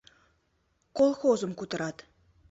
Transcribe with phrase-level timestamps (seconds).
[0.97, 1.97] Колхозым кутырат.